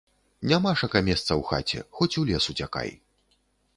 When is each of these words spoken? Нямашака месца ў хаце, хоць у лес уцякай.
Нямашака 0.51 1.01
месца 1.09 1.27
ў 1.39 1.43
хаце, 1.51 1.79
хоць 1.99 2.13
у 2.23 2.25
лес 2.31 2.43
уцякай. 2.55 2.89